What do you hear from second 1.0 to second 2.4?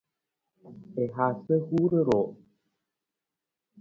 I haasa huur ruu.